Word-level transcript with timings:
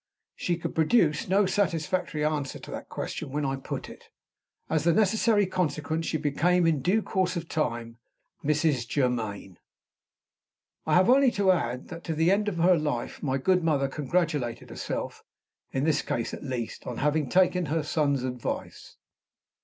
She 0.35 0.57
could 0.57 0.73
produce 0.73 1.27
no 1.27 1.45
satisfactory 1.45 2.25
answer 2.25 2.57
to 2.57 2.71
that 2.71 2.89
question 2.89 3.29
when 3.29 3.45
I 3.45 3.55
put 3.55 3.87
it. 3.87 4.09
As 4.67 4.83
the 4.83 4.93
necessary 4.93 5.45
consequence, 5.45 6.07
she 6.07 6.17
became, 6.17 6.65
in 6.65 6.81
due 6.81 7.03
course 7.03 7.35
of 7.35 7.47
time, 7.47 7.99
Mrs. 8.43 8.87
Germaine. 8.89 9.59
I 10.87 10.95
have 10.95 11.07
only 11.07 11.29
to 11.33 11.51
add 11.51 11.89
that, 11.89 12.03
to 12.05 12.15
the 12.15 12.31
end 12.31 12.47
of 12.49 12.57
her 12.57 12.75
life, 12.79 13.21
my 13.21 13.37
good 13.37 13.63
mother 13.63 13.87
congratulated 13.87 14.71
herself 14.71 15.23
(in 15.71 15.83
this 15.83 16.01
case 16.01 16.33
at 16.33 16.41
least) 16.43 16.87
on 16.87 16.97
having 16.97 17.29
taken 17.29 17.67
her 17.67 17.83
son's 17.83 18.23
advice. 18.23 18.97